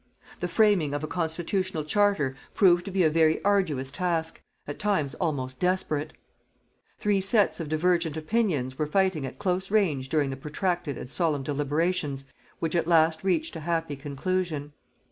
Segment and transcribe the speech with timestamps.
[0.39, 5.13] The framing of a constitutional charter proved to be a very arduous task, at times
[5.21, 6.13] almost desperate.
[6.97, 11.43] Three sets of divergent opinions were fighting at close range during the protracted and solemn
[11.43, 12.23] deliberations
[12.57, 14.73] which at last reached a happy conclusion.